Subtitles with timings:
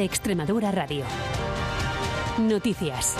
[0.00, 1.04] Extremadura Radio.
[2.38, 3.16] Noticias.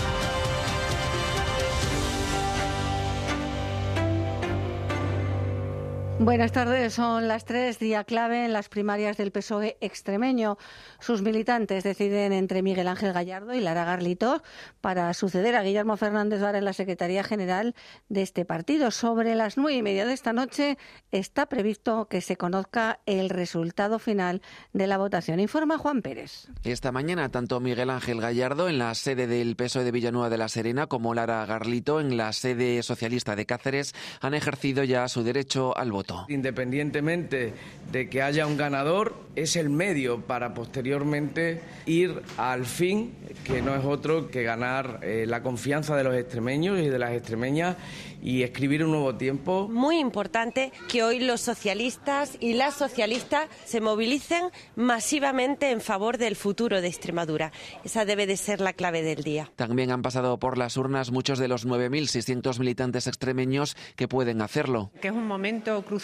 [6.25, 10.57] Buenas tardes, son las tres, día clave en las primarias del PSOE extremeño.
[11.01, 14.41] Sus militantes deciden entre Miguel Ángel Gallardo y Lara Garlito
[14.81, 17.75] para suceder a Guillermo Fernández Vara en la Secretaría General
[18.09, 18.93] de este partido.
[18.93, 20.79] Sobre las nueve y media de esta noche
[21.11, 25.41] está previsto que se conozca el resultado final de la votación.
[25.41, 26.47] Informa Juan Pérez.
[26.63, 30.49] Esta mañana, tanto Miguel Ángel Gallardo en la sede del PSOE de Villanueva de la
[30.49, 35.77] Serena como Lara Garlito en la sede socialista de Cáceres han ejercido ya su derecho
[35.77, 36.12] al voto.
[36.29, 37.55] Independientemente
[37.91, 43.75] de que haya un ganador, es el medio para posteriormente ir al fin, que no
[43.75, 47.77] es otro que ganar eh, la confianza de los extremeños y de las extremeñas
[48.23, 49.69] y escribir un nuevo tiempo.
[49.69, 56.37] Muy importante que hoy los socialistas y las socialistas se movilicen masivamente en favor del
[56.37, 57.53] futuro de Extremadura.
[57.85, 59.51] Esa debe de ser la clave del día.
[59.57, 64.93] También han pasado por las urnas muchos de los 9.600 militantes extremeños que pueden hacerlo.
[65.01, 66.02] Que es un momento crucial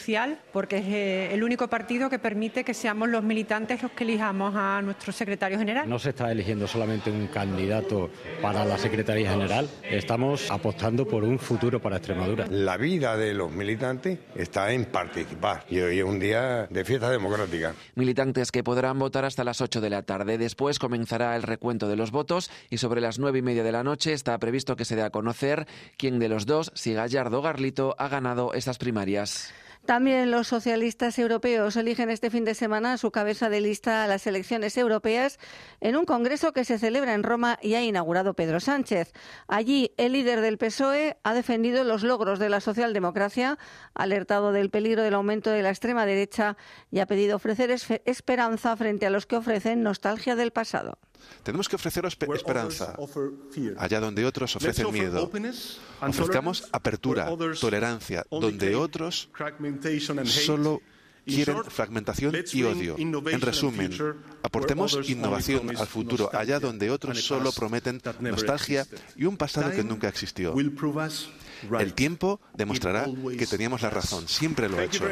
[0.52, 4.54] porque es eh, el único partido que permite que seamos los militantes los que elijamos
[4.56, 5.88] a nuestro secretario general.
[5.88, 8.10] No se está eligiendo solamente un candidato
[8.40, 12.46] para la Secretaría General, estamos apostando por un futuro para Extremadura.
[12.50, 17.10] La vida de los militantes está en participar y hoy es un día de fiesta
[17.10, 17.74] democrática.
[17.94, 20.38] Militantes que podrán votar hasta las 8 de la tarde.
[20.38, 23.82] Después comenzará el recuento de los votos y sobre las nueve y media de la
[23.82, 27.42] noche está previsto que se dé a conocer quién de los dos, si Gallardo o
[27.42, 29.52] Garlito, ha ganado estas primarias.
[29.88, 34.06] También los socialistas europeos eligen este fin de semana a su cabeza de lista a
[34.06, 35.38] las elecciones europeas
[35.80, 39.14] en un congreso que se celebra en Roma y ha inaugurado Pedro Sánchez.
[39.46, 43.56] Allí, el líder del PSOE ha defendido los logros de la socialdemocracia,
[43.94, 46.58] ha alertado del peligro del aumento de la extrema derecha
[46.90, 47.70] y ha pedido ofrecer
[48.04, 50.98] esperanza frente a los que ofrecen nostalgia del pasado.
[51.42, 52.96] Tenemos que ofrecer esperanza.
[53.78, 55.30] allá donde otros ofrecen miedo.
[56.00, 57.30] Ofrezcamos apertura,
[57.60, 59.30] tolerancia, donde otros
[60.24, 60.80] solo
[61.28, 62.96] quieren fragmentación y odio.
[62.98, 63.92] En resumen,
[64.42, 66.30] aportemos innovación al futuro.
[66.32, 68.86] Allá donde otros solo prometen nostalgia
[69.16, 70.54] y un pasado que nunca existió.
[71.78, 75.04] El tiempo demostrará que teníamos la razón, siempre lo ha hecho.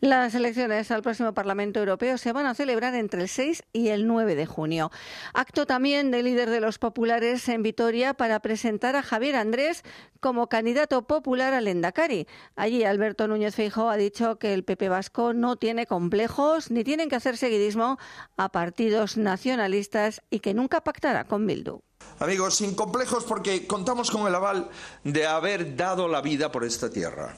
[0.00, 4.06] Las elecciones al próximo Parlamento Europeo se van a celebrar entre el 6 y el
[4.06, 4.90] 9 de junio.
[5.32, 9.82] Acto también del líder de los populares en Vitoria para presentar a Javier Andrés
[10.20, 12.26] como candidato popular al Endacari.
[12.56, 17.08] Allí Alberto Núñez Feijóo ha dicho que el PP vasco no tiene complejos ni tienen
[17.08, 17.98] que hacer seguidismo
[18.36, 21.82] a partidos nacionalistas y que nunca pactará con Bildu.
[22.18, 24.70] Amigos, sin complejos porque contamos con el aval
[25.02, 27.34] de haber dado la vida por esta tierra.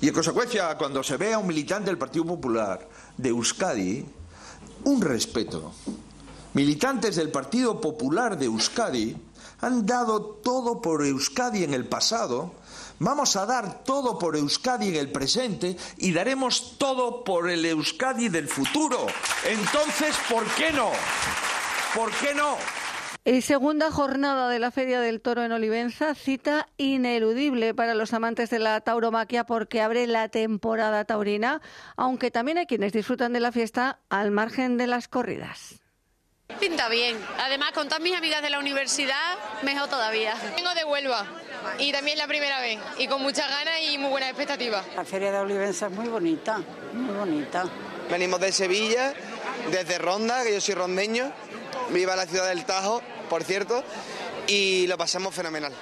[0.00, 2.88] Y en consecuencia, cuando se ve a un militante del Partido Popular
[3.18, 4.06] de Euskadi,
[4.84, 5.72] un respeto.
[6.54, 9.14] Militantes del Partido Popular de Euskadi
[9.60, 12.54] han dado todo por Euskadi en el pasado,
[12.98, 18.30] vamos a dar todo por Euskadi en el presente y daremos todo por el Euskadi
[18.30, 19.06] del futuro.
[19.44, 20.90] Entonces, ¿por qué no?
[21.94, 22.56] ¿Por qué no?
[23.22, 28.48] Y segunda jornada de la Feria del Toro en Olivenza, cita ineludible para los amantes
[28.48, 31.60] de la tauromaquia porque abre la temporada taurina,
[31.96, 35.80] aunque también hay quienes disfrutan de la fiesta al margen de las corridas.
[36.58, 37.18] Pinta bien.
[37.38, 40.34] Además, con todas mis amigas de la universidad, mejor todavía.
[40.56, 41.26] Vengo de Huelva
[41.78, 44.84] y también la primera vez y con muchas ganas y muy buenas expectativas.
[44.96, 46.58] La Feria de Olivenza es muy bonita,
[46.94, 47.64] muy bonita.
[48.10, 49.12] Venimos de Sevilla,
[49.70, 51.30] desde Ronda, que yo soy rondeño
[51.92, 53.82] viva la ciudad del Tajo, por cierto,
[54.46, 55.72] y lo pasamos fenomenal.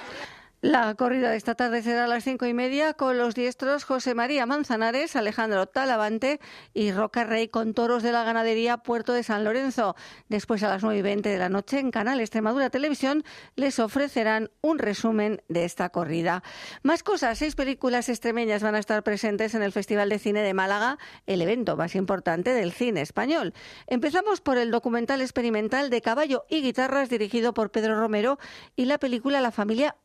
[0.61, 4.13] La corrida de esta tarde será a las cinco y media con los diestros José
[4.13, 6.41] María Manzanares, Alejandro Talavante
[6.73, 9.95] y Roca Rey con toros de la ganadería Puerto de San Lorenzo.
[10.27, 13.23] Después a las nueve y veinte de la noche en Canal Extremadura Televisión
[13.55, 16.43] les ofrecerán un resumen de esta corrida.
[16.83, 20.53] Más cosas, seis películas extremeñas van a estar presentes en el Festival de Cine de
[20.53, 23.53] Málaga, el evento más importante del cine español.
[23.87, 28.39] Empezamos por el documental experimental de caballo y guitarras dirigido por Pedro Romero
[28.75, 29.95] y la película La familia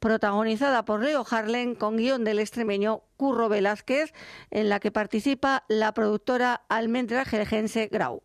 [0.00, 4.12] Protagonizada por Leo Harlen con guion del extremeño Curro Velázquez,
[4.50, 8.22] en la que participa la productora almendrajejense Grau.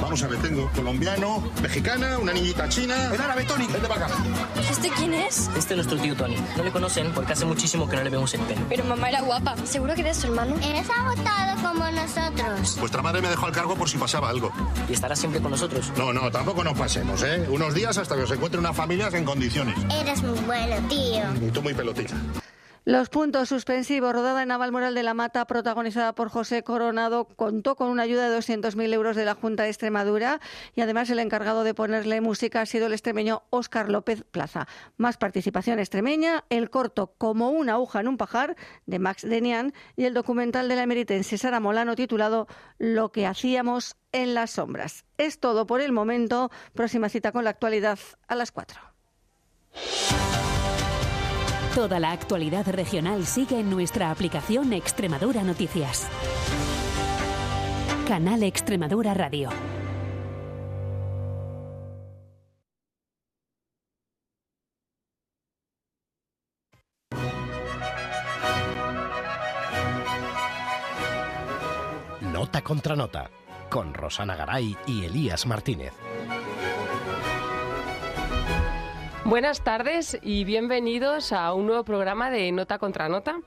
[0.00, 3.12] Vamos a ver, tengo colombiano, mexicana, una niñita china.
[3.12, 4.08] El árabe, Tony, para acá.
[4.68, 5.48] ¿Este quién es?
[5.56, 6.36] Este es nuestro tío Tony.
[6.56, 8.60] No le conocen porque hace muchísimo que no le vemos el pelo.
[8.68, 9.56] Pero mamá era guapa.
[9.64, 10.56] ¿Seguro que eres su hermano?
[10.64, 12.19] Eres agotado como nosotros.
[12.78, 14.52] Vuestra madre me dejó al cargo por si pasaba algo.
[14.88, 15.92] ¿Y estará siempre con nosotros?
[15.96, 17.46] No, no, tampoco nos pasemos, ¿eh?
[17.50, 19.76] Unos días hasta que os encuentre una familia en condiciones.
[20.00, 21.22] Eres muy bueno, tío.
[21.46, 22.14] Y tú muy pelotita.
[22.90, 27.88] Los puntos suspensivos, rodada en Navalmoral de la Mata, protagonizada por José Coronado, contó con
[27.88, 30.40] una ayuda de 200.000 euros de la Junta de Extremadura
[30.74, 34.66] y además el encargado de ponerle música ha sido el extremeño Óscar López Plaza.
[34.96, 38.56] Más participación extremeña, el corto Como una aguja en un pajar
[38.86, 42.48] de Max Denian y el documental de la emeritense Sara Molano titulado
[42.78, 45.04] Lo que hacíamos en las sombras.
[45.16, 46.50] Es todo por el momento.
[46.74, 48.80] Próxima cita con la actualidad a las 4.
[51.74, 56.08] Toda la actualidad regional sigue en nuestra aplicación Extremadura Noticias.
[58.08, 59.50] Canal Extremadura Radio.
[72.20, 73.30] Nota contra nota,
[73.70, 75.92] con Rosana Garay y Elías Martínez.
[79.30, 83.38] Buenas tardes y bienvenidos a un nuevo programa de Nota contra Nota.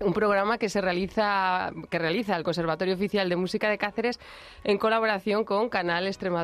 [0.00, 4.18] Un programa que se realiza, que realiza el Conservatorio Oficial de Música de Cáceres
[4.64, 6.40] en colaboración con Canal Extremadura.